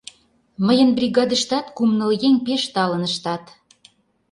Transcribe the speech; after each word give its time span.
Мыйын 0.65 0.89
бригадыштат 0.97 1.65
кум-ныл 1.75 2.11
еҥ 2.27 2.35
пеш 2.45 2.63
талын 2.73 3.03
ыштат. 3.09 3.43